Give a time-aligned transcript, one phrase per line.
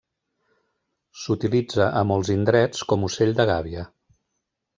[1.23, 3.87] S'utilitza a molts indrets com ocell de gàbia.